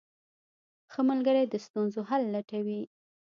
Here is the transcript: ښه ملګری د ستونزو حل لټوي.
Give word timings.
ښه 0.91 1.01
ملګری 1.09 1.43
د 1.47 1.55
ستونزو 1.65 2.01
حل 2.09 2.23
لټوي. 2.33 2.81